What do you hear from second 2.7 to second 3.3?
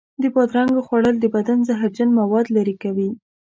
کوي.